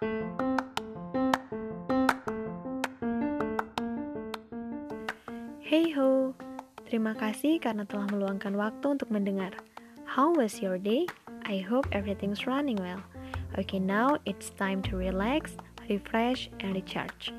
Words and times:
Hey 0.00 0.08
ho, 5.92 6.32
terima 6.88 7.12
kasih 7.12 7.60
karena 7.60 7.84
telah 7.84 8.08
meluangkan 8.08 8.56
waktu 8.56 8.96
untuk 8.96 9.12
mendengar. 9.12 9.52
How 10.08 10.32
was 10.32 10.64
your 10.64 10.80
day? 10.80 11.04
I 11.44 11.60
hope 11.60 11.84
everything's 11.92 12.48
running 12.48 12.80
well. 12.80 13.04
Okay, 13.60 13.76
now 13.76 14.16
it's 14.24 14.48
time 14.56 14.80
to 14.88 14.96
relax, 14.96 15.60
refresh, 15.92 16.48
and 16.64 16.72
recharge. 16.72 17.36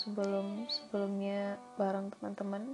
Sebelum 0.00 0.64
sebelumnya 0.72 1.60
bareng 1.76 2.08
teman-teman. 2.16 2.72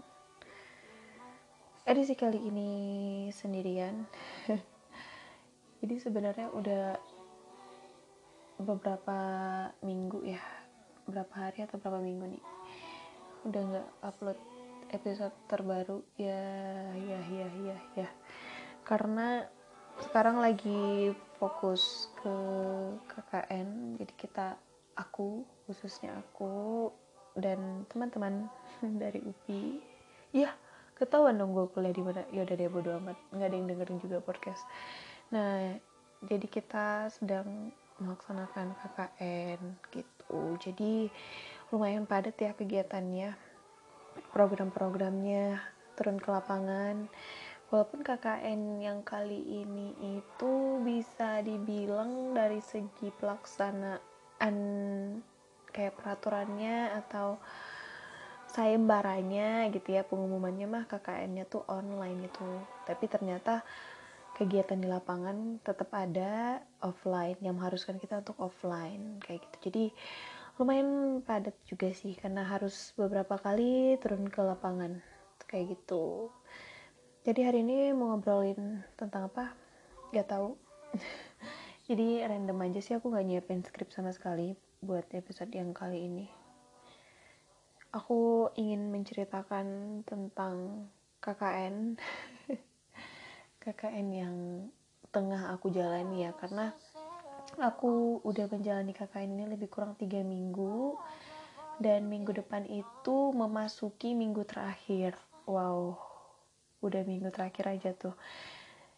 Edisi 1.83 2.15
kali 2.15 2.39
ini 2.39 2.71
sendirian. 3.35 4.07
Jadi 5.83 5.95
sebenarnya 5.99 6.55
udah 6.55 6.95
beberapa 8.63 9.19
minggu 9.83 10.23
ya, 10.23 10.43
berapa 11.11 11.35
hari 11.35 11.67
atau 11.67 11.83
berapa 11.83 11.99
minggu 11.99 12.39
nih, 12.39 12.45
udah 13.45 13.63
nggak 13.75 13.89
upload 14.07 14.39
episode 14.95 15.35
terbaru 15.51 16.01
ya, 16.17 16.43
ya, 16.95 17.21
ya, 17.27 17.49
ya, 17.51 17.79
ya. 17.99 18.09
Karena 18.87 19.45
sekarang 20.01 20.39
lagi 20.39 21.11
fokus 21.37 22.09
ke 22.21 22.37
KKN 23.11 24.01
jadi 24.01 24.13
kita 24.17 24.47
aku 24.97 25.45
khususnya 25.69 26.17
aku 26.21 26.89
dan 27.37 27.85
teman-teman 27.93 28.49
dari 29.03 29.21
UPI. 29.23 29.79
Ya 30.33 30.51
ketahuan 30.97 31.37
dong 31.37 31.53
gue 31.53 31.69
kuliah 31.71 31.93
di 31.93 32.03
mana. 32.03 32.25
Ya 32.33 32.43
udah 32.43 32.57
deh 32.57 32.73
bodo 32.73 32.91
amat. 32.99 33.17
Nggak 33.31 33.49
ada 33.53 33.57
yang 33.57 33.69
dengerin 33.69 33.99
juga 34.01 34.19
podcast. 34.25 34.65
Nah 35.31 35.77
jadi 36.25 36.47
kita 36.49 37.13
sedang 37.13 37.71
melaksanakan 38.01 38.77
KKN 38.81 39.61
gitu. 39.93 40.57
Jadi 40.61 41.13
lumayan 41.73 42.09
padat 42.09 42.37
ya 42.41 42.53
kegiatannya. 42.57 43.37
Program-programnya 44.33 45.61
turun 45.97 46.17
ke 46.17 46.29
lapangan. 46.33 47.09
Walaupun 47.67 48.07
KKN 48.07 48.79
yang 48.79 49.03
kali 49.03 49.43
ini 49.43 49.91
itu 49.99 50.79
bisa 50.87 51.43
dibilang 51.43 52.31
dari 52.31 52.63
segi 52.63 53.11
pelaksanaan 53.19 54.57
kayak 55.77 56.01
peraturannya 56.01 56.97
atau 57.05 57.37
sayembaranya 58.57 59.69
gitu 59.69 59.93
ya 59.93 60.03
pengumumannya 60.09 60.65
mah 60.65 60.85
KKN-nya 60.89 61.45
tuh 61.45 61.69
online 61.69 62.25
gitu 62.25 62.49
tapi 62.89 63.05
ternyata 63.05 63.61
kegiatan 64.37 64.77
di 64.77 64.89
lapangan 64.89 65.61
tetap 65.65 65.89
ada 65.97 66.61
offline 66.85 67.41
yang 67.41 67.57
mengharuskan 67.57 67.97
kita 67.97 68.21
untuk 68.21 68.37
offline 68.37 69.17
kayak 69.25 69.41
gitu. 69.49 69.57
Jadi 69.73 69.85
lumayan 70.61 71.21
padat 71.25 71.57
juga 71.65 71.89
sih 71.97 72.13
karena 72.21 72.45
harus 72.45 72.93
beberapa 73.01 73.41
kali 73.41 73.97
turun 73.97 74.29
ke 74.29 74.45
lapangan 74.45 75.01
kayak 75.49 75.81
gitu. 75.81 76.29
Jadi 77.25 77.41
hari 77.49 77.65
ini 77.65 77.97
mau 77.97 78.13
ngobrolin 78.13 78.85
tentang 79.01 79.33
apa? 79.33 79.57
Gak 80.13 80.29
tahu. 80.29 80.53
Jadi 81.89 82.21
random 82.21 82.61
aja 82.61 82.81
sih 82.85 82.93
aku 82.93 83.09
gak 83.17 83.25
nyiapin 83.25 83.65
skrip 83.65 83.89
sama 83.89 84.13
sekali 84.13 84.66
buat 84.83 85.09
episode 85.15 85.53
yang 85.55 85.77
kali 85.77 86.09
ini. 86.09 86.27
Aku 87.93 88.51
ingin 88.59 88.93
menceritakan 88.93 90.01
tentang 90.05 90.89
KKN 91.23 91.97
KKN 93.63 94.07
yang 94.13 94.37
tengah 95.09 95.55
aku 95.55 95.73
jalani 95.73 96.29
ya 96.29 96.37
karena 96.37 96.77
aku 97.57 98.21
udah 98.21 98.47
menjalani 98.53 98.93
KKN 98.93 99.31
ini 99.33 99.45
lebih 99.49 99.73
kurang 99.73 99.97
tiga 99.97 100.21
minggu 100.21 100.99
dan 101.81 102.09
minggu 102.09 102.37
depan 102.37 102.69
itu 102.69 103.33
memasuki 103.33 104.13
minggu 104.13 104.45
terakhir. 104.45 105.17
Wow 105.49 106.17
udah 106.85 107.03
minggu 107.03 107.29
terakhir 107.33 107.73
aja 107.73 107.91
tuh. 107.97 108.15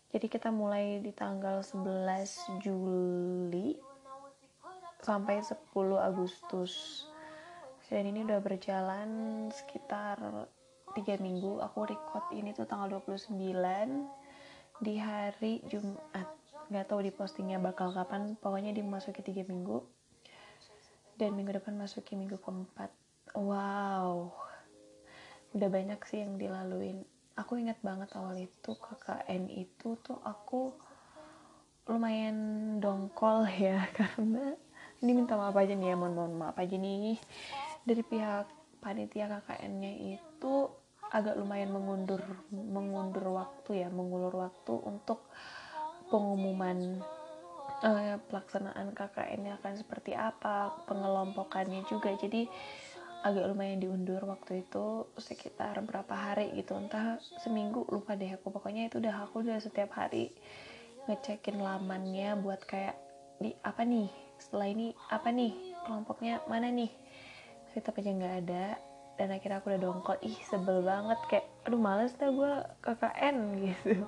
Jadi 0.08 0.26
kita 0.28 0.48
mulai 0.48 1.04
di 1.04 1.12
tanggal 1.12 1.60
11 1.60 2.64
Juli 2.64 3.76
sampai 5.02 5.42
10 5.42 5.54
Agustus. 5.98 7.04
Dan 7.88 8.04
ini 8.12 8.26
udah 8.26 8.40
berjalan 8.44 9.08
sekitar 9.48 10.20
3 10.92 11.24
minggu. 11.24 11.62
Aku 11.64 11.88
record 11.88 12.28
ini 12.36 12.52
tuh 12.52 12.68
tanggal 12.68 13.00
29 13.00 13.32
di 14.84 14.94
hari 15.00 15.64
Jumat. 15.66 16.28
Nggak 16.68 16.86
tahu 16.92 17.00
di 17.00 17.12
postingnya 17.14 17.56
bakal 17.56 17.96
kapan 17.96 18.36
pokoknya 18.36 18.76
dimasuki 18.76 19.24
3 19.24 19.48
minggu. 19.48 19.80
Dan 21.18 21.34
minggu 21.34 21.56
depan 21.58 21.74
masuki 21.74 22.14
minggu 22.14 22.38
keempat. 22.38 22.94
Wow. 23.34 24.30
Udah 25.56 25.68
banyak 25.72 25.98
sih 26.06 26.22
yang 26.22 26.38
dilaluin. 26.38 27.02
Aku 27.34 27.58
ingat 27.58 27.80
banget 27.82 28.12
awal 28.14 28.38
itu 28.38 28.74
KKN 28.74 29.50
itu 29.50 29.98
tuh 30.02 30.18
aku 30.22 30.74
lumayan 31.88 32.36
dongkol 32.84 33.48
ya 33.48 33.88
karena 33.96 34.52
ini 34.98 35.12
minta 35.14 35.38
maaf 35.38 35.54
aja 35.54 35.74
nih 35.78 35.94
ya 35.94 35.96
mohon 35.96 36.14
mohon 36.14 36.34
maaf 36.34 36.56
aja 36.58 36.74
nih. 36.74 37.18
Dari 37.86 38.02
pihak 38.02 38.46
panitia 38.82 39.30
KKN-nya 39.30 39.92
itu 40.18 40.54
agak 41.08 41.40
lumayan 41.40 41.72
mengundur 41.72 42.20
mengundur 42.52 43.32
waktu 43.32 43.86
ya 43.86 43.88
mengulur 43.88 44.44
waktu 44.44 44.74
untuk 44.76 45.24
pengumuman 46.12 47.00
uh, 47.80 48.16
pelaksanaan 48.28 48.92
KKN-nya 48.92 49.62
akan 49.62 49.74
seperti 49.78 50.12
apa 50.18 50.74
pengelompokannya 50.90 51.86
juga. 51.86 52.12
Jadi 52.18 52.50
agak 53.22 53.50
lumayan 53.50 53.82
diundur 53.82 54.22
waktu 54.26 54.66
itu 54.66 55.06
sekitar 55.18 55.78
berapa 55.86 56.14
hari 56.14 56.54
gitu. 56.58 56.74
Entah 56.74 57.22
seminggu 57.38 57.86
lupa 57.88 58.18
deh 58.18 58.34
aku. 58.34 58.50
Pokoknya 58.50 58.90
itu 58.90 58.98
udah 58.98 59.26
aku 59.26 59.46
udah 59.46 59.58
setiap 59.62 59.94
hari 59.94 60.34
ngecekin 61.08 61.56
lamannya 61.56 62.36
buat 62.36 62.60
kayak 62.68 62.98
di 63.38 63.54
apa 63.64 63.86
nih 63.86 64.27
setelah 64.38 64.70
ini 64.70 64.94
apa 65.10 65.28
nih? 65.34 65.52
Kelompoknya 65.84 66.40
mana 66.46 66.70
nih? 66.70 66.90
Tetap 67.74 67.98
aja 67.98 68.10
nggak 68.10 68.36
ada. 68.46 68.66
Dan 69.18 69.34
akhirnya 69.34 69.58
aku 69.58 69.74
udah 69.74 69.82
dongkol. 69.82 70.16
Ih 70.22 70.38
sebel 70.46 70.80
banget. 70.86 71.18
Kayak 71.26 71.46
aduh 71.66 71.80
males 71.82 72.14
dah 72.14 72.30
gue 72.30 72.52
KKN 72.82 73.36
gitu. 73.66 74.06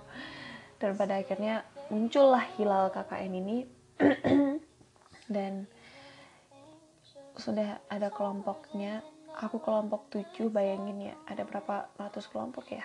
Dan 0.80 0.91
pada 0.96 1.20
akhirnya 1.20 1.66
muncullah 1.91 2.46
hilal 2.56 2.88
KKN 2.94 3.32
ini. 3.34 3.56
Dan 5.34 5.66
sudah 7.34 7.82
ada 7.91 8.08
kelompoknya. 8.08 9.02
Aku 9.30 9.62
kelompok 9.62 10.10
7 10.10 10.50
bayangin 10.50 11.12
ya. 11.12 11.14
Ada 11.26 11.47
berapa 11.47 11.91
ratus 11.98 12.26
kelompok 12.30 12.70
ya? 12.70 12.82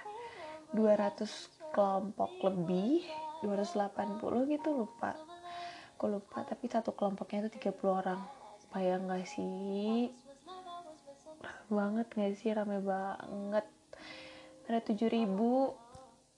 200 0.73 1.25
kelompok 1.73 2.31
lebih 2.43 3.03
280 3.43 4.53
gitu 4.55 4.69
lupa 4.71 5.34
aku 5.95 6.11
lupa 6.11 6.43
tapi 6.43 6.67
satu 6.67 6.91
kelompoknya 6.91 7.47
itu 7.47 7.71
30 7.71 7.87
orang. 7.87 8.19
Bayang 8.75 9.07
gak 9.07 9.23
sih? 9.23 10.11
Banget 11.71 12.11
gak 12.11 12.35
sih? 12.35 12.51
Rame 12.51 12.83
banget. 12.83 13.63
Ada 14.67 14.83
7000 14.83 15.23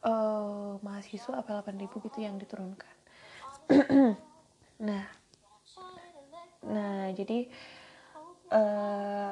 uh, 0.06 0.78
mahasiswa 0.85 1.34
apa 1.41 1.66
8000 1.66 1.90
gitu 1.90 2.18
yang 2.22 2.38
diturunkan. 2.38 2.95
Nah 4.78 5.09
nah 6.68 7.09
jadi 7.16 7.47
uh, 8.51 9.31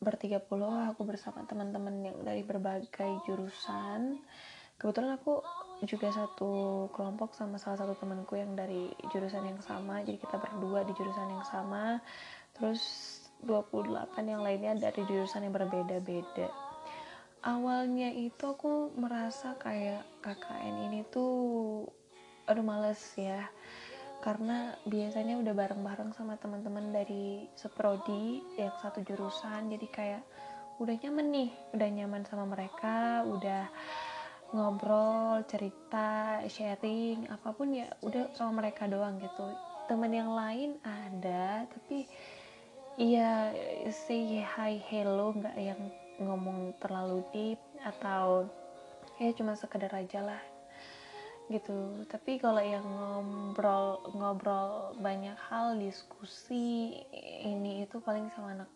bertiga 0.00 0.38
puluh 0.38 0.70
aku 0.88 1.02
bersama 1.02 1.42
teman-teman 1.44 2.00
yang 2.00 2.16
dari 2.22 2.40
berbagai 2.46 3.26
jurusan 3.26 4.20
kebetulan 4.76 5.16
aku 5.16 5.40
juga 5.84 6.08
satu 6.08 6.86
kelompok 6.96 7.36
sama 7.36 7.60
salah 7.60 7.76
satu 7.84 7.92
temanku 8.00 8.40
yang 8.40 8.56
dari 8.56 8.88
jurusan 9.12 9.44
yang 9.44 9.60
sama. 9.60 10.00
Jadi 10.00 10.16
kita 10.16 10.40
berdua 10.40 10.88
di 10.88 10.92
jurusan 10.96 11.28
yang 11.28 11.44
sama. 11.44 12.00
Terus 12.56 12.80
28 13.44 14.16
yang 14.24 14.40
lainnya 14.40 14.72
dari 14.88 15.04
jurusan 15.04 15.44
yang 15.44 15.52
berbeda-beda. 15.52 16.48
Awalnya 17.44 18.10
itu 18.16 18.42
aku 18.48 18.96
merasa 18.96 19.54
kayak 19.60 20.02
KKN 20.24 20.88
ini 20.88 21.00
tuh 21.12 21.84
aduh 22.48 22.64
males 22.64 23.00
ya. 23.20 23.44
Karena 24.24 24.72
biasanya 24.88 25.36
udah 25.36 25.52
bareng-bareng 25.52 26.16
sama 26.16 26.40
teman-teman 26.40 26.88
dari 26.88 27.44
seprodi 27.52 28.40
yang 28.56 28.72
satu 28.80 29.04
jurusan. 29.04 29.68
Jadi 29.68 29.86
kayak 29.92 30.24
udah 30.76 30.92
nyaman 30.92 31.26
nih 31.32 31.50
udah 31.72 31.88
nyaman 31.88 32.22
sama 32.28 32.44
mereka 32.44 33.24
udah 33.24 33.64
ngobrol 34.54 35.42
cerita 35.50 36.38
sharing 36.46 37.26
apa 37.26 37.50
pun 37.50 37.74
ya 37.74 37.90
udah 38.02 38.30
sama 38.34 38.62
mereka 38.62 38.86
doang 38.86 39.18
gitu. 39.18 39.46
Teman 39.90 40.10
yang 40.14 40.30
lain 40.34 40.78
ada 40.82 41.66
tapi 41.66 42.06
iya 42.98 43.50
say 43.90 44.42
hi 44.42 44.78
hello 44.90 45.34
nggak 45.34 45.56
yang 45.58 45.80
ngomong 46.22 46.74
terlalu 46.78 47.22
deep 47.34 47.60
atau 47.82 48.46
ya 49.18 49.30
cuma 49.34 49.58
sekedar 49.58 49.90
aja 49.94 50.22
lah 50.22 50.42
gitu. 51.50 52.06
Tapi 52.10 52.42
kalau 52.42 52.62
yang 52.62 52.86
ngobrol 52.86 54.02
ngobrol 54.14 54.94
banyak 54.98 55.38
hal 55.50 55.78
diskusi 55.78 56.98
ini 57.46 57.86
itu 57.86 58.02
paling 58.02 58.30
sama 58.34 58.58
anak 58.58 58.70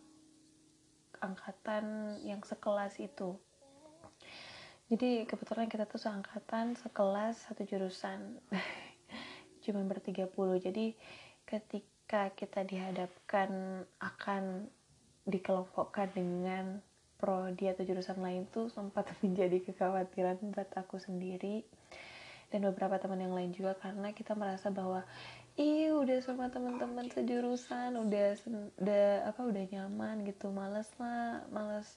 angkatan 1.20 2.16
yang 2.24 2.40
sekelas 2.40 2.96
itu 2.96 3.36
jadi 4.90 5.22
kebetulan 5.22 5.70
kita 5.70 5.86
tuh 5.86 6.02
seangkatan 6.02 6.74
sekelas 6.74 7.46
satu 7.46 7.62
jurusan. 7.62 8.42
Cuma 9.62 9.86
bertiga 9.86 10.26
puluh. 10.26 10.58
Jadi 10.58 10.98
ketika 11.46 12.34
kita 12.34 12.66
dihadapkan 12.66 13.86
akan 14.02 14.66
dikelompokkan 15.30 16.10
dengan 16.10 16.82
prodi 17.22 17.70
atau 17.70 17.86
jurusan 17.86 18.18
lain 18.18 18.50
tuh 18.50 18.66
sempat 18.66 19.06
menjadi 19.22 19.62
kekhawatiran 19.62 20.42
buat 20.50 20.74
aku 20.74 20.98
sendiri 20.98 21.62
dan 22.50 22.66
beberapa 22.66 22.98
teman 22.98 23.22
yang 23.22 23.30
lain 23.30 23.54
juga 23.54 23.78
karena 23.78 24.10
kita 24.10 24.34
merasa 24.34 24.74
bahwa 24.74 25.06
ih 25.54 25.94
udah 25.94 26.18
sama 26.18 26.50
teman-teman 26.50 27.06
sejurusan 27.14 27.94
udah 27.94 28.34
udah 28.82 29.06
apa 29.30 29.38
udah 29.38 29.64
nyaman 29.70 30.26
gitu. 30.26 30.50
Males 30.50 30.90
lah 30.98 31.46
males 31.54 31.94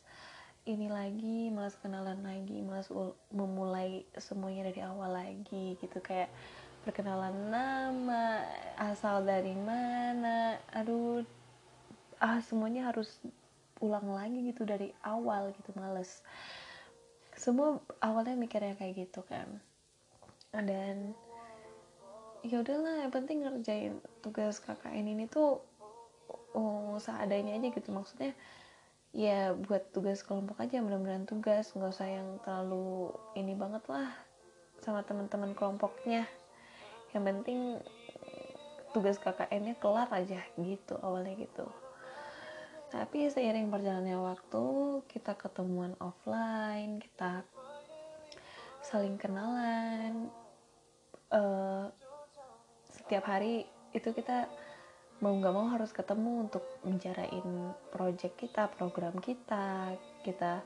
ini 0.64 0.88
lagi 0.88 1.52
males 1.52 1.76
kenalan 1.84 2.24
lagi 2.24 2.64
males 2.64 2.88
memulai 3.36 4.08
semuanya 4.16 4.72
dari 4.72 4.80
awal 4.80 5.12
lagi 5.12 5.76
gitu. 5.84 6.00
Kayak 6.00 6.32
perkenalan 6.88 7.52
nama 7.52 8.44
asal 8.80 9.24
dari 9.24 9.56
mana 9.56 10.60
aduh 10.72 11.24
ah 12.24 12.40
semuanya 12.40 12.92
harus 12.92 13.20
ulang 13.84 14.08
lagi 14.16 14.56
gitu 14.56 14.64
dari 14.64 14.96
awal 15.04 15.52
gitu 15.60 15.76
males. 15.76 16.24
Semua 17.36 17.84
awalnya 18.00 18.40
mikirnya 18.40 18.80
kayak 18.80 19.08
gitu 19.10 19.20
kan. 19.28 19.60
Dan 20.56 21.12
ya 22.48 22.64
udahlah 22.64 23.04
yang 23.04 23.12
penting 23.12 23.44
ngerjain 23.44 24.00
tugas 24.24 24.64
KKN 24.64 25.12
ini 25.12 25.28
tuh 25.28 25.60
oh, 26.56 26.96
seadanya 27.04 27.60
aja 27.60 27.68
gitu. 27.68 27.92
Maksudnya 27.92 28.32
ya 29.14 29.54
buat 29.54 29.94
tugas 29.94 30.26
kelompok 30.26 30.60
aja 30.60 30.82
mudah-mudahan 30.82 31.30
tugas. 31.30 31.70
Nggak 31.78 31.94
usah 31.94 32.10
yang 32.10 32.42
terlalu 32.42 33.14
ini 33.38 33.54
banget 33.54 33.86
lah 33.88 34.10
sama 34.82 35.06
teman-teman 35.06 35.54
kelompoknya. 35.54 36.26
Yang 37.14 37.24
penting 37.24 37.60
tugas 38.94 39.22
KKN-nya 39.22 39.78
kelar 39.78 40.10
aja 40.10 40.42
gitu 40.58 40.98
awalnya 41.00 41.38
gitu. 41.38 41.66
Tapi 42.94 43.26
seiring 43.30 43.74
berjalannya 43.74 44.18
waktu 44.22 44.64
kita 45.10 45.34
ketemuan 45.34 45.98
offline 45.98 47.02
kita 47.02 47.42
saling 48.86 49.18
kenalan 49.18 50.30
uh, 51.34 51.90
setiap 52.86 53.26
hari 53.26 53.66
itu 53.98 54.14
kita 54.14 54.46
mau 55.24 55.40
nggak 55.40 55.56
mau 55.56 55.72
harus 55.72 55.96
ketemu 55.96 56.52
untuk 56.52 56.68
bicarain 56.84 57.72
project 57.96 58.36
kita, 58.36 58.68
program 58.76 59.16
kita, 59.24 59.96
kita 60.20 60.60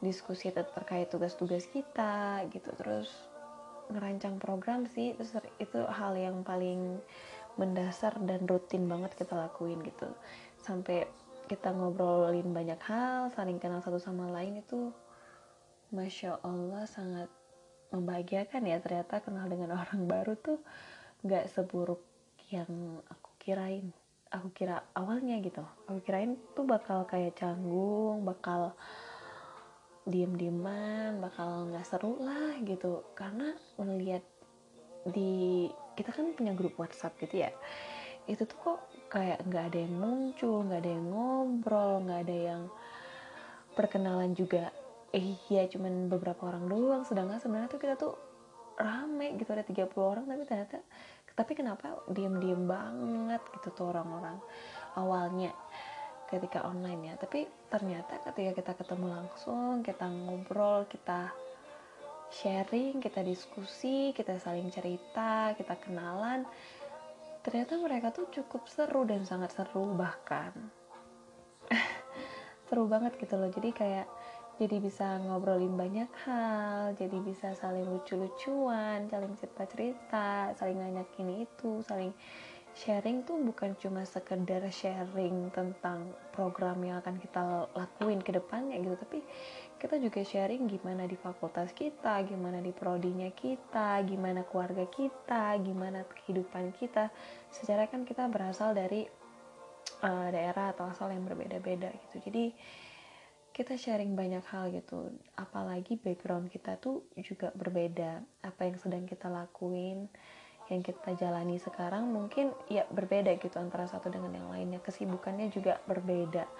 diskusi 0.00 0.48
terkait 0.48 1.12
tugas-tugas 1.12 1.68
kita 1.68 2.48
gitu. 2.48 2.72
Terus 2.80 3.12
ngerancang 3.92 4.40
program 4.40 4.88
sih 4.88 5.12
terus 5.12 5.36
itu 5.60 5.84
hal 5.84 6.16
yang 6.16 6.40
paling 6.40 6.96
mendasar 7.60 8.16
dan 8.24 8.48
rutin 8.48 8.88
banget 8.88 9.12
kita 9.20 9.36
lakuin 9.36 9.84
gitu. 9.84 10.08
Sampai 10.64 11.04
kita 11.44 11.76
ngobrolin 11.76 12.56
banyak 12.56 12.80
hal 12.88 13.28
saling 13.36 13.60
kenal 13.60 13.84
satu 13.84 14.00
sama 14.00 14.32
lain 14.32 14.64
itu 14.64 14.96
masya 15.92 16.40
allah 16.40 16.88
sangat 16.88 17.28
membahagiakan 17.92 18.64
ya. 18.64 18.80
Ternyata 18.80 19.20
kenal 19.20 19.44
dengan 19.44 19.76
orang 19.84 20.08
baru 20.08 20.40
tuh 20.40 20.56
nggak 21.20 21.52
seburuk 21.52 22.00
yang 22.48 23.04
kirain 23.44 23.92
aku 24.34 24.50
kira 24.50 24.82
awalnya 24.98 25.38
gitu. 25.38 25.62
Aku 25.86 26.02
kirain 26.02 26.34
tuh 26.58 26.66
bakal 26.66 27.06
kayak 27.06 27.38
canggung 27.38 28.26
bakal 28.26 28.74
diem 30.04 30.34
dieman 30.36 31.22
bakal 31.22 31.70
nggak 31.70 31.86
seru 31.86 32.18
lah 32.18 32.58
gitu. 32.66 33.06
Karena 33.14 33.54
ngelihat 33.78 34.26
di 35.06 35.70
kita 35.94 36.10
kan 36.10 36.34
punya 36.34 36.50
grup 36.56 36.74
WhatsApp 36.74 37.14
gitu 37.22 37.46
ya. 37.46 37.54
Itu 38.26 38.48
tuh 38.50 38.58
kok 38.58 38.80
kayak 39.14 39.46
nggak 39.46 39.64
ada 39.70 39.78
yang 39.78 39.94
muncul 39.94 40.66
nggak 40.66 40.80
ada 40.82 40.90
yang 40.90 41.06
ngobrol 41.06 41.92
nggak 42.02 42.20
ada 42.26 42.36
yang 42.36 42.62
perkenalan 43.78 44.34
juga. 44.34 44.74
Eh 45.14 45.38
ya 45.46 45.62
cuman 45.70 46.10
beberapa 46.10 46.50
orang 46.50 46.66
doang. 46.66 47.02
Sedangkan 47.06 47.38
sebenarnya 47.38 47.70
tuh 47.70 47.80
kita 47.80 47.94
tuh 47.94 48.14
rame 48.74 49.38
gitu 49.38 49.54
ada 49.54 49.62
30 49.62 49.86
orang 49.94 50.26
tapi 50.26 50.42
ternyata 50.50 50.82
tapi 51.34 51.52
kenapa 51.58 51.98
diem-diem 52.06 52.62
banget 52.62 53.42
gitu 53.58 53.74
tuh 53.74 53.90
orang-orang 53.90 54.38
awalnya 54.94 55.50
ketika 56.30 56.62
online 56.62 57.10
ya? 57.10 57.14
Tapi 57.18 57.46
ternyata 57.66 58.22
ketika 58.30 58.52
kita 58.62 58.72
ketemu 58.78 59.06
langsung 59.10 59.82
kita 59.82 60.06
ngobrol 60.06 60.86
kita 60.86 61.34
sharing 62.30 62.98
kita 63.02 63.22
diskusi 63.22 64.10
kita 64.10 64.38
saling 64.42 64.66
cerita 64.70 65.54
kita 65.54 65.78
kenalan 65.78 66.42
ternyata 67.44 67.78
mereka 67.78 68.10
tuh 68.10 68.26
cukup 68.32 68.66
seru 68.70 69.04
dan 69.04 69.26
sangat 69.28 69.52
seru 69.52 69.92
bahkan. 69.92 70.54
Seru 72.64 72.88
banget 72.88 73.20
gitu 73.20 73.36
loh. 73.36 73.52
Jadi 73.52 73.76
kayak 73.76 74.08
jadi 74.58 74.76
bisa 74.78 75.18
ngobrolin 75.26 75.74
banyak 75.74 76.10
hal 76.26 76.94
jadi 76.94 77.18
bisa 77.22 77.54
saling 77.58 77.86
lucu-lucuan 77.86 79.10
saling 79.10 79.34
cerita-cerita 79.38 80.54
saling 80.54 80.78
nanyakin 80.78 81.46
itu 81.46 81.82
saling 81.82 82.14
sharing 82.74 83.22
tuh 83.22 83.38
bukan 83.38 83.78
cuma 83.78 84.02
sekedar 84.02 84.62
sharing 84.70 85.50
tentang 85.54 86.10
program 86.34 86.82
yang 86.82 86.98
akan 86.98 87.22
kita 87.22 87.70
lakuin 87.74 88.18
ke 88.18 88.34
depannya 88.34 88.82
gitu 88.82 88.98
tapi 88.98 89.22
kita 89.84 90.00
juga 90.00 90.24
sharing 90.24 90.64
gimana 90.64 91.04
di 91.04 91.12
fakultas 91.12 91.74
kita 91.76 92.24
gimana 92.24 92.64
di 92.64 92.72
prodinya 92.72 93.28
kita 93.36 94.00
gimana 94.08 94.40
keluarga 94.48 94.88
kita 94.88 95.60
gimana 95.60 96.08
kehidupan 96.08 96.72
kita. 96.80 97.12
Secara 97.52 97.84
kan 97.92 98.08
kita 98.08 98.24
berasal 98.32 98.72
dari 98.72 99.04
uh, 100.00 100.28
daerah 100.32 100.72
atau 100.72 100.88
asal 100.88 101.12
yang 101.12 101.28
berbeda-beda 101.28 101.92
gitu. 101.92 102.16
Jadi 102.32 102.54
kita 103.54 103.78
sharing 103.78 104.18
banyak 104.18 104.42
hal 104.50 104.74
gitu. 104.74 105.14
Apalagi 105.38 105.94
background 105.94 106.50
kita 106.50 106.74
tuh 106.82 107.06
juga 107.22 107.54
berbeda. 107.54 108.18
Apa 108.42 108.66
yang 108.66 108.76
sedang 108.82 109.06
kita 109.06 109.30
lakuin 109.30 110.10
yang 110.72 110.80
kita 110.80 111.12
jalani 111.20 111.60
sekarang 111.60 112.08
mungkin 112.08 112.48
ya 112.72 112.88
berbeda 112.88 113.36
gitu 113.36 113.54
antara 113.62 113.86
satu 113.86 114.10
dengan 114.10 114.34
yang 114.34 114.48
lainnya. 114.50 114.82
Kesibukannya 114.82 115.54
juga 115.54 115.78
berbeda. 115.86 116.50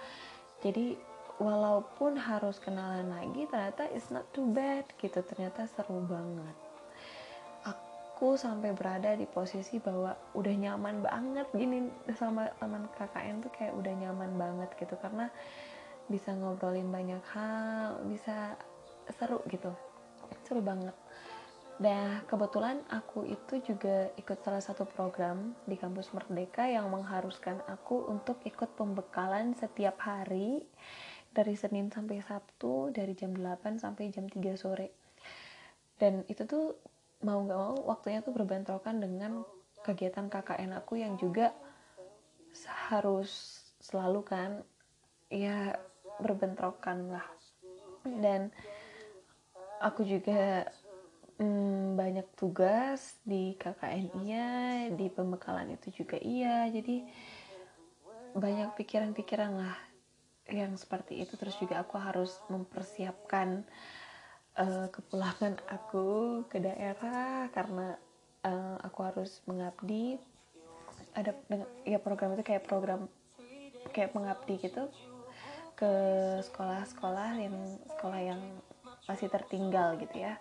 Jadi 0.63 0.95
walaupun 1.35 2.15
harus 2.15 2.63
kenalan 2.63 3.11
lagi 3.11 3.43
ternyata 3.51 3.91
it's 3.91 4.07
not 4.07 4.23
too 4.31 4.47
bad 4.55 4.87
gitu. 4.95 5.19
Ternyata 5.19 5.67
seru 5.67 5.99
banget. 6.07 6.55
Aku 7.67 8.39
sampai 8.39 8.71
berada 8.71 9.11
di 9.19 9.27
posisi 9.27 9.83
bahwa 9.83 10.15
udah 10.31 10.55
nyaman 10.55 11.03
banget 11.03 11.51
gini 11.51 11.91
sama 12.15 12.47
teman 12.55 12.87
KKN 12.95 13.43
tuh 13.43 13.51
kayak 13.51 13.75
udah 13.75 13.91
nyaman 13.99 14.31
banget 14.39 14.71
gitu. 14.79 14.95
Karena 14.95 15.27
bisa 16.09 16.33
ngobrolin 16.33 16.89
banyak 16.91 17.23
hal 17.33 18.01
bisa 18.05 18.57
seru 19.17 19.41
gitu 19.49 19.73
seru 20.45 20.61
banget 20.61 20.93
Nah, 21.75 22.23
kebetulan 22.23 22.79
aku 22.87 23.27
itu 23.27 23.59
juga 23.59 24.07
ikut 24.15 24.39
salah 24.39 24.63
satu 24.63 24.87
program 24.87 25.51
di 25.67 25.75
kampus 25.75 26.15
Merdeka 26.15 26.71
yang 26.71 26.87
mengharuskan 26.87 27.59
aku 27.67 28.07
untuk 28.07 28.39
ikut 28.47 28.79
pembekalan 28.79 29.51
setiap 29.59 29.99
hari 29.99 30.63
dari 31.35 31.51
Senin 31.59 31.91
sampai 31.91 32.23
Sabtu 32.23 32.95
dari 32.95 33.11
jam 33.11 33.35
8 33.35 33.83
sampai 33.83 34.07
jam 34.07 34.23
3 34.23 34.55
sore. 34.55 34.95
Dan 35.99 36.23
itu 36.31 36.47
tuh 36.47 36.79
mau 37.27 37.43
gak 37.43 37.59
mau 37.59 37.75
waktunya 37.91 38.23
tuh 38.23 38.31
berbentrokan 38.31 39.03
dengan 39.03 39.43
kegiatan 39.83 40.31
KKN 40.31 40.79
aku 40.79 40.95
yang 40.95 41.19
juga 41.19 41.51
harus 42.87 43.59
selalu 43.83 44.23
kan 44.23 44.63
ya 45.27 45.75
berbentrokan 46.19 47.11
lah. 47.11 47.27
Dan 48.05 48.53
aku 49.81 50.05
juga 50.05 50.69
hmm, 51.41 51.97
banyak 51.97 52.27
tugas 52.37 53.17
di 53.25 53.57
KKN 53.57 54.05
iya 54.23 54.51
di 54.93 55.07
pembekalan 55.09 55.75
itu 55.75 56.03
juga 56.03 56.17
iya. 56.21 56.69
Jadi 56.69 57.03
banyak 58.35 58.75
pikiran-pikiran 58.75 59.51
lah 59.55 59.77
yang 60.51 60.77
seperti 60.77 61.23
itu. 61.23 61.33
Terus 61.35 61.55
juga 61.57 61.81
aku 61.81 61.97
harus 61.97 62.37
mempersiapkan 62.47 63.65
uh, 64.59 64.87
kepulangan 64.91 65.59
aku 65.67 66.41
ke 66.47 66.61
daerah 66.61 67.49
karena 67.51 67.97
uh, 68.45 68.77
aku 68.83 68.99
harus 69.03 69.41
mengabdi. 69.49 70.21
Ada 71.15 71.31
ya 71.87 71.99
program 71.99 72.35
itu 72.35 72.43
kayak 72.43 72.67
program 72.67 73.07
kayak 73.95 74.11
pengabdi 74.11 74.59
gitu 74.59 74.91
ke 75.75 75.93
sekolah-sekolah 76.41 77.29
yang 77.37 77.55
sekolah 77.95 78.21
yang 78.23 78.41
masih 79.05 79.29
tertinggal 79.29 79.99
gitu 79.99 80.23
ya. 80.23 80.39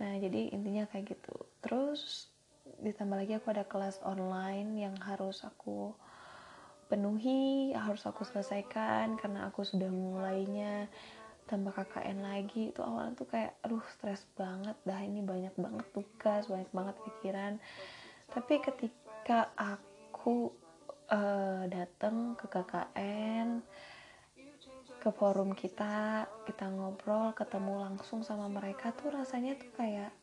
Nah 0.00 0.16
jadi 0.16 0.54
intinya 0.54 0.88
kayak 0.88 1.18
gitu. 1.18 1.34
Terus 1.60 2.30
ditambah 2.82 3.18
lagi 3.18 3.38
aku 3.38 3.52
ada 3.52 3.66
kelas 3.66 4.00
online 4.06 4.78
yang 4.78 4.94
harus 5.02 5.42
aku 5.42 5.94
penuhi 6.86 7.72
harus 7.72 8.04
aku 8.04 8.20
selesaikan 8.20 9.16
karena 9.16 9.48
aku 9.48 9.64
sudah 9.64 9.88
mulainya 9.88 10.86
tambah 11.50 11.72
KKN 11.74 12.22
lagi. 12.22 12.72
Itu 12.72 12.86
awalnya 12.86 13.18
tuh 13.18 13.28
kayak 13.28 13.58
aduh 13.66 13.84
stres 13.92 14.24
banget 14.38 14.76
dah 14.86 15.00
ini 15.02 15.20
banyak 15.20 15.54
banget 15.58 15.86
tugas 15.92 16.48
banyak 16.48 16.70
banget 16.70 16.96
pikiran. 17.02 17.52
Tapi 18.32 18.54
ketika 18.64 19.52
aku 19.58 20.52
uh, 21.12 21.64
datang 21.68 22.38
ke 22.40 22.48
KKN 22.48 23.60
ke 25.02 25.10
forum 25.10 25.50
kita 25.50 26.30
kita 26.46 26.70
ngobrol 26.70 27.34
ketemu 27.34 27.90
langsung 27.90 28.22
sama 28.22 28.46
mereka 28.46 28.94
tuh 28.94 29.10
rasanya 29.10 29.58
tuh 29.58 29.74
kayak 29.74 30.14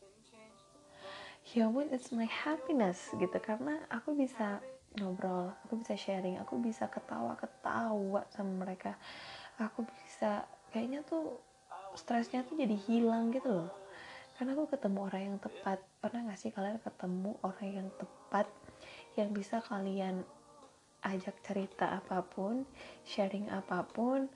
ya 1.51 1.67
ampun 1.67 1.91
it's 1.91 2.15
my 2.15 2.23
happiness 2.23 3.11
gitu. 3.19 3.35
Karena 3.43 3.83
aku 3.91 4.15
bisa 4.15 4.63
ngobrol 4.95 5.51
aku 5.67 5.83
bisa 5.83 5.99
sharing 5.99 6.39
aku 6.39 6.55
bisa 6.63 6.87
ketawa 6.87 7.35
ketawa 7.35 8.23
sama 8.31 8.63
mereka. 8.63 8.95
Aku 9.59 9.83
bisa 9.83 10.47
kayaknya 10.71 11.03
tuh 11.03 11.43
stresnya 11.99 12.47
tuh 12.47 12.55
jadi 12.55 12.79
hilang 12.87 13.35
gitu 13.35 13.51
loh. 13.51 13.71
Karena 14.39 14.55
aku 14.55 14.71
ketemu 14.71 14.99
orang 15.11 15.23
yang 15.27 15.37
tepat. 15.43 15.83
Pernah 15.99 16.31
gak 16.31 16.39
sih 16.39 16.55
kalian 16.55 16.79
ketemu 16.79 17.35
orang 17.43 17.69
yang 17.83 17.89
tepat 17.99 18.47
yang 19.19 19.35
bisa 19.35 19.59
kalian 19.59 20.23
ajak 21.03 21.35
cerita 21.43 21.91
apa 21.95 22.23
pun 22.23 22.63
sharing 23.03 23.51
apa 23.51 23.83
pun 23.83 24.31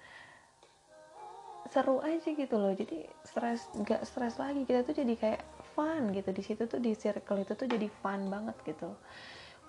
seru 1.72 2.00
aja 2.04 2.28
gitu 2.28 2.56
loh. 2.56 2.74
Jadi 2.74 3.08
stres 3.24 3.68
gak 3.84 4.04
stres 4.04 4.40
lagi. 4.42 4.64
Kita 4.68 4.84
tuh 4.84 4.96
jadi 4.96 5.14
kayak 5.16 5.42
fun 5.76 6.12
gitu. 6.12 6.30
Di 6.34 6.44
situ 6.44 6.64
tuh 6.68 6.80
di 6.80 6.96
circle 6.98 7.44
itu 7.44 7.54
tuh 7.56 7.68
jadi 7.68 7.88
fun 8.02 8.28
banget 8.28 8.56
gitu. 8.68 8.96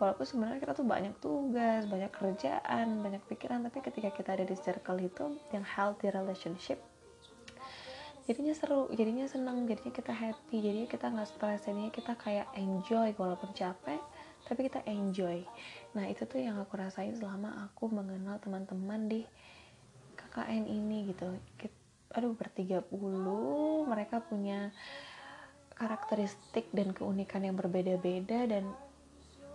Walaupun 0.03 0.27
sebenarnya 0.27 0.59
kita 0.59 0.75
tuh 0.75 0.87
banyak 0.87 1.15
tugas 1.23 1.87
banyak 1.87 2.11
kerjaan 2.11 2.99
banyak 3.05 3.23
pikiran. 3.31 3.63
Tapi 3.67 3.79
ketika 3.85 4.11
kita 4.11 4.31
ada 4.35 4.45
di 4.47 4.57
circle 4.59 4.99
itu 4.99 5.39
yang 5.55 5.63
healthy 5.63 6.11
relationship 6.11 6.83
jadinya 8.25 8.57
seru 8.57 8.89
jadinya 8.89 9.29
seneng 9.29 9.69
jadinya 9.69 9.93
kita 9.93 10.13
happy 10.17 10.57
jadinya 10.65 10.89
kita 10.89 11.13
nggak 11.13 11.29
stres 11.29 11.61
jadinya 11.69 11.93
kita 11.93 12.17
kayak 12.17 12.49
enjoy 12.57 13.13
walaupun 13.21 13.53
capek 13.53 14.01
tapi 14.45 14.69
kita 14.69 14.85
enjoy. 14.85 15.41
Nah 15.97 16.05
itu 16.09 16.29
tuh 16.29 16.41
yang 16.41 16.61
aku 16.61 16.77
rasain 16.77 17.17
selama 17.17 17.65
aku 17.65 17.89
mengenal 17.89 18.37
teman-teman 18.45 19.09
di 19.09 19.25
KKN 20.21 20.69
ini 20.69 21.09
gitu 21.09 21.33
aduh 22.15 22.35
bertiga 22.39 22.81
puluh 22.81 23.83
mereka 23.87 24.23
punya 24.23 24.71
karakteristik 25.75 26.71
dan 26.71 26.95
keunikan 26.95 27.43
yang 27.43 27.59
berbeda-beda 27.59 28.47
dan 28.47 28.71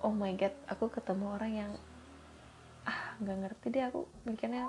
oh 0.04 0.12
my 0.12 0.36
god 0.36 0.51
aku 0.68 0.92
ketemu 0.92 1.25
orang 1.39 1.51
yang 1.56 1.72
ah 2.84 3.16
nggak 3.24 3.38
ngerti 3.48 3.66
deh 3.72 3.84
aku 3.88 4.04
mikirnya 4.28 4.68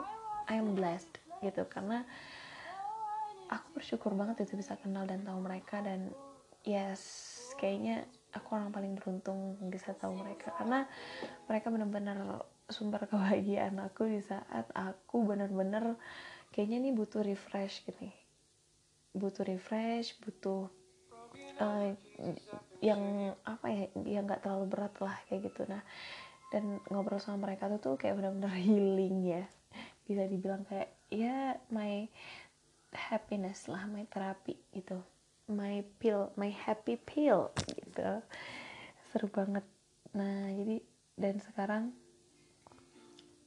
I 0.51 0.59
am 0.59 0.75
blessed 0.75 1.23
gitu. 1.47 1.63
Karena 1.71 2.03
aku 3.47 3.79
bersyukur 3.79 4.15
banget 4.19 4.47
itu 4.47 4.59
bisa 4.59 4.75
kenal 4.79 5.07
dan 5.07 5.23
tahu 5.23 5.39
mereka 5.43 5.79
dan 5.79 6.11
yes 6.67 7.03
kayaknya 7.59 8.07
aku 8.35 8.59
orang 8.59 8.71
paling 8.75 8.99
beruntung 8.99 9.59
bisa 9.71 9.95
tahu 9.95 10.19
mereka. 10.19 10.51
Karena 10.59 10.87
mereka 11.47 11.71
benar-benar 11.71 12.43
sumber 12.67 13.07
kebahagiaan 13.11 13.79
aku 13.79 14.11
di 14.11 14.21
saat 14.23 14.67
aku 14.75 15.23
benar-benar 15.23 15.95
kayaknya 16.51 16.79
nih 16.83 16.95
butuh 16.95 17.23
refresh 17.23 17.87
gini. 17.87 18.11
Butuh 19.15 19.43
refresh 19.47 20.19
butuh 20.23 20.71
uh, 21.59 21.91
yang 22.81 23.33
apa 23.45 23.67
ya 23.69 23.85
yang 24.07 24.25
nggak 24.27 24.43
terlalu 24.43 24.67
berat 24.71 24.95
lah 25.03 25.17
kayak 25.27 25.51
gitu. 25.51 25.67
Nah 25.67 25.83
dan 26.51 26.83
ngobrol 26.91 27.23
sama 27.23 27.47
mereka 27.47 27.71
tuh 27.71 27.81
tuh 27.81 27.95
kayak 27.99 28.19
benar-benar 28.19 28.55
healing 28.67 29.23
ya. 29.25 29.45
Bisa 30.05 30.27
dibilang 30.27 30.67
kayak 30.67 30.91
ya 31.11 31.59
my 31.71 32.07
happiness 32.91 33.71
lah 33.71 33.87
my 33.87 34.03
terapi 34.11 34.59
gitu. 34.75 34.99
My 35.51 35.83
pill 35.99 36.31
my 36.35 36.51
happy 36.51 36.99
pill 36.99 37.55
gitu. 37.71 38.23
Seru 39.11 39.27
banget. 39.31 39.67
Nah 40.15 40.51
jadi 40.55 40.83
dan 41.21 41.37
sekarang 41.39 41.85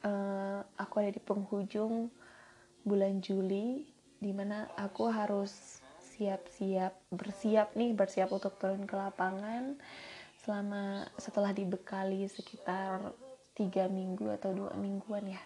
uh, 0.05 0.62
aku 0.77 0.93
ada 1.01 1.12
di 1.12 1.22
penghujung 1.24 2.12
bulan 2.83 3.23
Juli 3.23 3.87
di 4.19 4.31
mana 4.31 4.71
aku 4.79 5.11
harus 5.11 5.83
siap-siap 6.13 6.93
bersiap 7.09 7.73
nih 7.73 7.91
bersiap 7.97 8.29
untuk 8.29 8.55
turun 8.61 8.85
ke 8.85 8.95
lapangan 8.95 9.75
selama 10.43 11.07
setelah 11.17 11.55
dibekali 11.55 12.27
sekitar 12.27 13.15
tiga 13.55 13.87
minggu 13.87 14.27
atau 14.35 14.51
dua 14.51 14.75
mingguan 14.75 15.31
ya. 15.31 15.41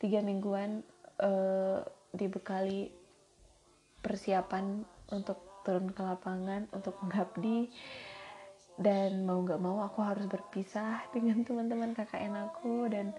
Tiga 0.00 0.24
mingguan 0.24 0.80
uh, 1.20 1.84
dibekali 2.16 2.88
persiapan 4.00 4.80
untuk 5.12 5.62
turun 5.62 5.92
ke 5.92 6.00
lapangan 6.00 6.64
untuk 6.72 6.96
mengabdi. 7.04 7.68
Dan 8.80 9.28
mau 9.28 9.44
nggak 9.44 9.60
mau 9.60 9.84
aku 9.84 10.00
harus 10.00 10.24
berpisah 10.24 11.04
dengan 11.12 11.44
teman-teman 11.44 11.92
KKN 11.92 12.48
aku 12.48 12.88
dan 12.88 13.12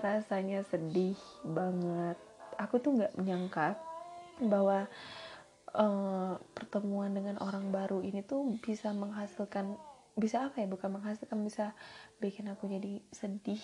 rasanya 0.00 0.64
sedih 0.64 1.20
banget 1.44 2.16
aku 2.62 2.78
tuh 2.78 2.94
nggak 2.94 3.18
menyangka 3.18 3.74
bahwa 4.38 4.86
uh, 5.74 6.38
pertemuan 6.54 7.12
dengan 7.12 7.36
orang 7.42 7.68
baru 7.74 8.00
ini 8.00 8.22
tuh 8.22 8.56
bisa 8.62 8.94
menghasilkan 8.94 9.76
bisa 10.12 10.48
apa 10.52 10.60
ya 10.60 10.68
bukan 10.68 11.00
menghasilkan 11.00 11.40
bisa 11.40 11.72
bikin 12.20 12.52
aku 12.52 12.68
jadi 12.68 13.00
sedih 13.10 13.60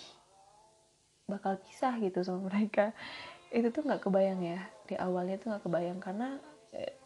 bakal 1.29 1.61
pisah 1.61 1.93
gitu 2.01 2.25
sama 2.25 2.49
mereka. 2.49 2.91
Itu 3.53 3.69
tuh 3.69 3.85
nggak 3.85 4.01
kebayang 4.01 4.41
ya 4.41 4.59
di 4.89 4.97
awalnya 4.97 5.37
tuh 5.37 5.53
nggak 5.53 5.63
kebayang 5.65 5.99
karena 6.01 6.41
eh, 6.73 6.97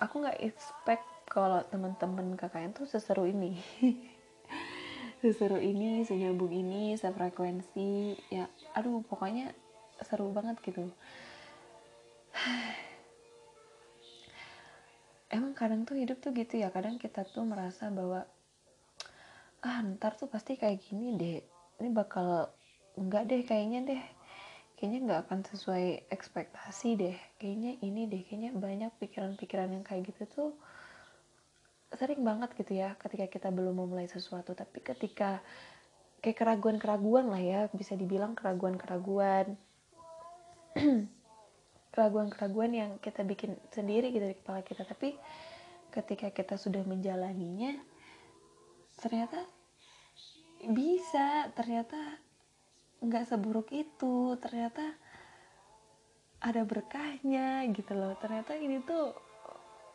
aku 0.00 0.24
nggak 0.24 0.40
expect 0.40 1.04
kalau 1.28 1.60
teman-teman 1.68 2.36
KKN 2.40 2.72
tuh 2.72 2.88
seseru 2.88 3.28
ini. 3.28 3.60
Seseru 5.20 5.56
ini 5.56 6.04
senyambung 6.04 6.52
ini 6.52 6.92
sefrekuensi 6.92 8.14
ya 8.28 8.44
aduh 8.76 9.00
pokoknya 9.00 9.48
seru 10.04 10.28
banget 10.28 10.60
gitu 10.60 10.92
emang 15.32 15.52
kadang 15.56 15.82
tuh 15.88 15.96
hidup 15.98 16.20
tuh 16.22 16.32
gitu 16.36 16.60
ya 16.60 16.70
kadang 16.70 17.00
kita 17.00 17.26
tuh 17.26 17.44
merasa 17.44 17.90
bahwa 17.90 18.24
ah 19.64 19.78
ntar 19.96 20.14
tuh 20.14 20.30
pasti 20.30 20.54
kayak 20.54 20.80
gini 20.86 21.16
deh 21.18 21.40
ini 21.82 21.88
bakal 21.90 22.52
enggak 22.96 23.26
deh 23.26 23.42
kayaknya 23.42 23.80
deh 23.84 24.02
kayaknya 24.76 24.98
nggak 25.08 25.20
akan 25.26 25.40
sesuai 25.48 26.12
ekspektasi 26.12 26.88
deh 27.00 27.16
kayaknya 27.40 27.80
ini 27.82 28.06
deh 28.06 28.22
kayaknya 28.22 28.52
banyak 28.54 28.92
pikiran-pikiran 29.00 29.72
yang 29.72 29.84
kayak 29.84 30.12
gitu 30.12 30.24
tuh 30.28 30.50
sering 31.94 32.20
banget 32.26 32.50
gitu 32.58 32.76
ya 32.76 32.98
ketika 32.98 33.26
kita 33.30 33.48
belum 33.54 33.78
memulai 33.78 34.10
sesuatu. 34.10 34.52
Tapi 34.52 34.82
ketika 34.82 35.40
kayak 36.20 36.36
keraguan-keraguan 36.36 37.30
lah 37.30 37.38
ya 37.38 37.60
bisa 37.70 37.94
dibilang 37.94 38.34
keraguan-keraguan 38.34 39.54
keraguan-keraguan 41.96 42.76
yang 42.76 42.90
kita 43.00 43.24
bikin 43.24 43.56
sendiri 43.72 44.12
gitu 44.12 44.28
di 44.28 44.36
kepala 44.36 44.60
kita. 44.60 44.84
Tapi 44.84 45.16
ketika 45.88 46.28
kita 46.28 46.60
sudah 46.60 46.84
menjalaninya 46.84 47.72
ternyata 49.00 49.40
bisa 50.60 51.48
ternyata 51.56 51.96
nggak 53.00 53.28
seburuk 53.28 53.72
itu 53.72 54.36
ternyata 54.36 54.92
ada 56.44 56.60
berkahnya 56.68 57.64
gitu 57.72 57.96
loh. 57.96 58.12
Ternyata 58.20 58.60
ini 58.60 58.84
tuh 58.84 59.16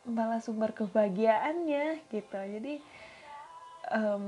malah 0.10 0.42
sumber 0.42 0.74
kebahagiaannya 0.74 2.10
gitu. 2.10 2.34
Jadi 2.34 2.82
um, 3.94 4.26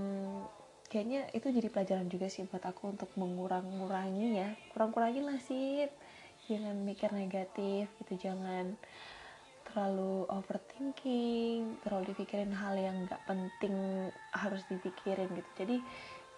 kayaknya 0.93 1.25
itu 1.33 1.49
jadi 1.49 1.73
pelajaran 1.73 2.05
juga 2.05 2.29
sih 2.29 2.45
buat 2.45 2.61
aku 2.61 2.93
untuk 2.93 3.09
mengurang-ngurangi 3.17 4.27
ya 4.37 4.53
kurang-kurangin 4.77 5.25
lah 5.25 5.41
sih 5.41 5.89
jangan 6.51 6.75
mikir 6.83 7.09
negatif 7.15 7.87
gitu 8.03 8.29
jangan 8.29 8.75
terlalu 9.73 10.27
overthinking 10.29 11.81
terlalu 11.81 12.13
dipikirin 12.13 12.53
hal 12.53 12.77
yang 12.77 13.07
nggak 13.07 13.23
penting 13.25 13.73
harus 14.29 14.61
dipikirin 14.69 15.31
gitu. 15.33 15.49
Jadi 15.57 15.77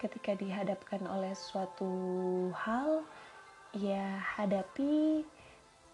ketika 0.00 0.32
dihadapkan 0.32 1.04
oleh 1.04 1.34
suatu 1.36 1.92
hal 2.54 3.04
ya 3.76 4.24
hadapi 4.38 5.26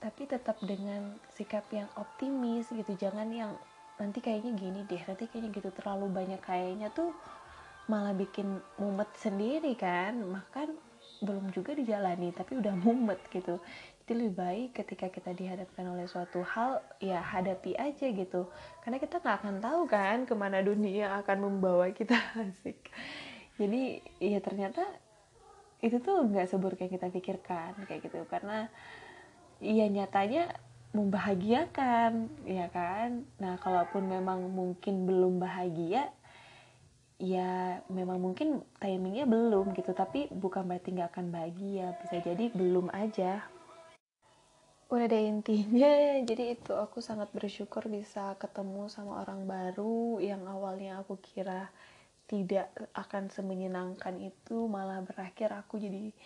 tapi 0.02 0.22
tetap 0.26 0.58
dengan 0.62 1.18
sikap 1.34 1.66
yang 1.74 1.90
optimis 1.98 2.70
gitu. 2.70 2.94
Jangan 2.94 3.26
yang 3.32 3.58
nanti 3.98 4.22
kayaknya 4.22 4.52
gini 4.54 4.80
deh 4.86 5.02
nanti 5.02 5.26
kayaknya 5.26 5.50
gitu. 5.56 5.70
Terlalu 5.74 6.06
banyak 6.12 6.40
kayaknya 6.44 6.94
tuh 6.94 7.10
malah 7.90 8.14
bikin 8.14 8.60
mumet 8.78 9.10
sendiri 9.18 9.74
kan. 9.74 10.14
Makan 10.14 10.92
belum 11.22 11.54
juga 11.54 11.74
dijalani 11.74 12.34
tapi 12.34 12.58
udah 12.58 12.74
mumet 12.74 13.22
gitu 13.30 13.62
jadi 14.02 14.18
lebih 14.18 14.34
baik 14.34 14.68
ketika 14.82 15.06
kita 15.14 15.30
dihadapkan 15.30 15.86
oleh 15.86 16.10
suatu 16.10 16.42
hal 16.42 16.82
ya 16.98 17.22
hadapi 17.22 17.78
aja 17.78 18.10
gitu. 18.10 18.50
Karena 18.82 18.98
kita 18.98 19.22
nggak 19.22 19.36
akan 19.38 19.56
tahu 19.62 19.82
kan 19.86 20.26
ke 20.26 20.34
mana 20.34 20.58
dunia 20.58 21.22
akan 21.22 21.38
membawa 21.38 21.86
kita 21.94 22.18
asik. 22.42 22.90
Jadi 23.62 24.02
ya 24.18 24.42
ternyata 24.42 24.82
itu 25.86 26.02
tuh 26.02 26.26
nggak 26.26 26.50
seburuk 26.50 26.82
yang 26.82 26.90
kita 26.90 27.14
pikirkan 27.14 27.78
kayak 27.86 28.02
gitu. 28.10 28.26
Karena 28.26 28.66
ya 29.62 29.86
nyatanya 29.86 30.50
membahagiakan 30.98 32.26
ya 32.42 32.66
kan? 32.74 33.22
Nah 33.38 33.54
kalaupun 33.62 34.10
memang 34.10 34.50
mungkin 34.50 35.06
belum 35.06 35.38
bahagia 35.38 36.10
ya 37.22 37.78
memang 37.86 38.18
mungkin 38.18 38.66
timingnya 38.82 39.30
belum 39.30 39.78
gitu. 39.78 39.94
Tapi 39.94 40.26
bukan 40.34 40.66
berarti 40.66 40.90
nggak 40.90 41.14
akan 41.14 41.30
bahagia 41.30 41.94
bisa 42.02 42.18
jadi 42.18 42.50
belum 42.50 42.90
aja 42.90 43.46
udah 44.92 45.08
ada 45.08 45.20
intinya. 45.24 45.92
Jadi 46.28 46.52
itu 46.52 46.72
aku 46.76 47.00
sangat 47.00 47.32
bersyukur 47.32 47.88
bisa 47.88 48.36
ketemu 48.36 48.92
sama 48.92 49.24
orang 49.24 49.48
baru 49.48 50.20
yang 50.20 50.44
awalnya 50.44 51.00
aku 51.00 51.16
kira 51.16 51.72
tidak 52.28 52.68
akan 52.92 53.32
semenyenangkan 53.32 54.20
itu 54.20 54.64
malah 54.64 55.04
berakhir 55.04 55.52
aku 55.52 55.76
jadi 55.76 56.16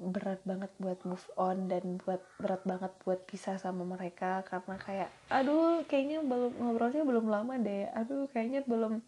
berat 0.00 0.40
banget 0.48 0.72
buat 0.80 0.96
move 1.04 1.28
on 1.36 1.68
dan 1.68 2.00
buat 2.00 2.24
berat 2.40 2.64
banget 2.64 2.88
buat 3.04 3.20
pisah 3.28 3.60
sama 3.60 3.84
mereka. 3.84 4.44
Karena 4.48 4.76
kayak 4.80 5.10
aduh 5.28 5.84
kayaknya 5.88 6.24
belum 6.24 6.56
ngobrolnya 6.56 7.04
belum 7.04 7.26
lama 7.28 7.60
deh. 7.60 7.88
Aduh 7.92 8.28
kayaknya 8.32 8.64
belum 8.64 9.04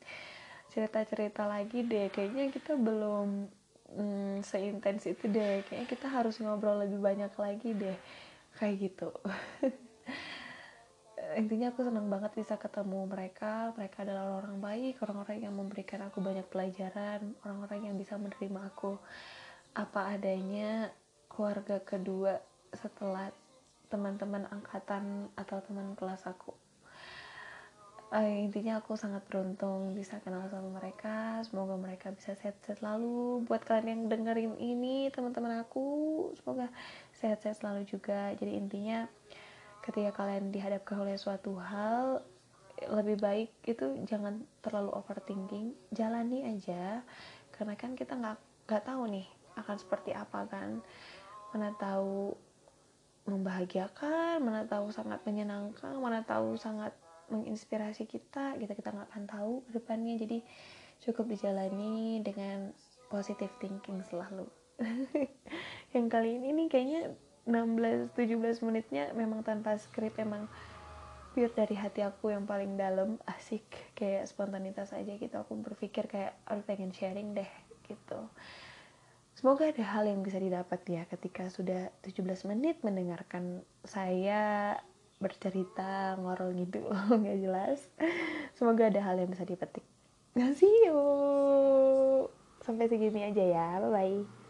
cerita-cerita 0.73 1.49
lagi 1.49 1.81
deh. 1.81 2.13
Kayaknya 2.13 2.53
kita 2.53 2.77
belum 2.77 3.49
hmm, 3.97 4.45
seintens 4.45 5.09
itu 5.09 5.25
deh. 5.33 5.65
Kayaknya 5.65 5.89
kita 5.89 6.07
harus 6.13 6.37
ngobrol 6.45 6.85
lebih 6.85 7.01
banyak 7.01 7.33
lagi 7.41 7.73
deh 7.73 7.97
kayak 8.57 8.91
gitu. 8.91 9.13
Intinya 11.41 11.69
aku 11.69 11.85
senang 11.85 12.09
banget 12.09 12.33
bisa 12.33 12.57
ketemu 12.57 13.05
mereka. 13.05 13.77
Mereka 13.77 14.09
adalah 14.09 14.41
orang 14.41 14.57
baik 14.59 15.01
orang-orang 15.05 15.39
yang 15.45 15.55
memberikan 15.55 16.01
aku 16.09 16.25
banyak 16.25 16.49
pelajaran 16.49 17.37
orang-orang 17.45 17.93
yang 17.93 17.97
bisa 18.01 18.17
menerima 18.17 18.73
aku 18.73 18.97
apa 19.77 20.17
adanya. 20.17 20.89
Keluarga 21.29 21.85
kedua 21.85 22.41
setelah 22.73 23.29
teman-teman 23.93 24.49
angkatan 24.49 25.29
atau 25.37 25.61
teman 25.63 25.93
kelas 25.95 26.25
aku 26.27 26.66
uh, 28.13 28.37
intinya 28.47 28.79
aku 28.79 28.95
sangat 28.95 29.25
beruntung 29.27 29.95
bisa 29.97 30.21
kenal 30.23 30.47
sama 30.47 30.79
mereka. 30.79 31.43
Semoga 31.43 31.75
mereka 31.75 32.13
bisa 32.15 32.37
sehat-sehat 32.39 32.79
selalu. 32.83 33.43
Buat 33.47 33.67
kalian 33.67 33.89
yang 33.89 34.03
dengerin 34.11 34.55
ini 34.59 35.11
teman-teman 35.11 35.63
aku 35.63 35.85
semoga 36.39 36.71
sehat-sehat 37.17 37.59
selalu 37.59 37.83
juga. 37.89 38.35
Jadi 38.39 38.53
intinya 38.55 39.11
ketika 39.83 40.23
kalian 40.23 40.51
dihadapkan 40.51 41.03
oleh 41.03 41.17
suatu 41.19 41.59
hal 41.59 42.23
lebih 42.77 43.17
baik 43.17 43.51
itu 43.65 44.05
jangan 44.05 44.45
terlalu 44.63 44.93
overthinking. 44.95 45.75
Jalani 45.91 46.47
aja. 46.47 47.03
Karena 47.51 47.75
kan 47.75 47.97
kita 47.97 48.15
nggak 48.15 48.39
nggak 48.67 48.85
tahu 48.85 49.03
nih 49.11 49.27
akan 49.59 49.77
seperti 49.79 50.13
apa 50.15 50.47
kan. 50.47 50.79
Mana 51.51 51.73
tahu 51.79 52.37
membahagiakan 53.27 54.39
mana 54.39 54.63
tahu 54.71 54.95
sangat 54.95 55.19
menyenangkan 55.27 55.99
mana 55.99 56.23
tahu 56.23 56.55
sangat 56.55 56.95
menginspirasi 57.33 58.07
kita 58.07 58.59
kita 58.61 58.73
kita 58.75 58.89
nggak 58.95 59.09
akan 59.13 59.25
tahu 59.27 59.53
ke 59.67 59.71
depannya. 59.79 60.15
Jadi 60.19 60.39
cukup 61.03 61.29
dijalani 61.29 62.23
dengan 62.25 62.73
positive 63.13 63.53
thinking 63.63 64.03
selalu. 64.07 64.47
Yang 65.95 66.07
kali 66.13 66.31
ini 66.39 66.49
nih 66.53 66.67
kayaknya 66.69 67.03
16-17 67.47 68.67
menitnya 68.67 69.05
memang 69.15 69.47
tanpa 69.47 69.79
skrip 69.79 70.19
emang 70.19 70.51
pure 71.37 71.53
dari 71.53 71.77
hati 71.77 72.01
aku 72.03 72.33
yang 72.33 72.49
paling 72.49 72.75
dalam. 72.75 73.21
Asik. 73.29 73.69
Kayak 73.95 74.27
spontanitas 74.27 74.97
aja 74.97 75.15
gitu. 75.15 75.37
Aku 75.37 75.55
berpikir 75.61 76.11
kayak 76.11 76.35
aku 76.49 76.65
pengen 76.67 76.91
sharing 76.91 77.37
deh 77.37 77.49
gitu. 77.87 78.27
Semoga 79.37 79.69
ada 79.69 79.85
hal 79.85 80.09
yang 80.09 80.25
bisa 80.25 80.41
didapat 80.41 80.81
ya 80.89 81.05
ketika 81.13 81.53
sudah 81.53 81.93
17 82.09 82.25
menit 82.49 82.81
mendengarkan 82.81 83.61
saya 83.85 84.73
bercerita 85.17 86.15
ngorol 86.21 86.53
gitu 86.57 86.85
nggak 87.21 87.39
jelas. 87.41 87.79
Semoga 88.57 88.89
ada 88.89 89.01
hal 89.03 89.17
yang 89.21 89.33
bisa 89.33 89.45
dipetik. 89.49 89.85
See 90.53 90.69
you 90.85 91.01
sampai 92.61 92.91
segini 92.91 93.25
aja 93.25 93.45
ya. 93.45 93.69
Bye 93.81 93.91
bye 93.93 94.46